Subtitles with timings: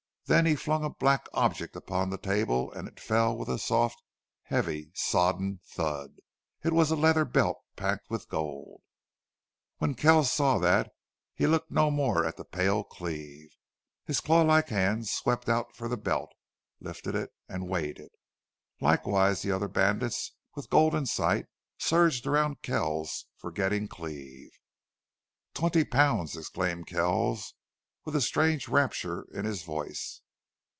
[0.27, 4.01] Then he flung a black object upon the table and it fell with a soft,
[4.43, 6.19] heavy, sodden thud.
[6.63, 8.79] It was a leather belt packed with gold.
[9.79, 10.93] When Kells saw that
[11.35, 13.49] he looked no more at the pale Cleve.
[14.05, 16.31] His clawlike hand swept out for the belt,
[16.79, 18.13] lifted and weighed it.
[18.79, 21.47] Likewise the other bandits, with gold in sight,
[21.77, 24.51] surged round Kells, forgetting Cleve.
[25.53, 27.53] "Twenty pounds!" exclaimed Kells,
[28.03, 30.21] with a strange rapture in his voice.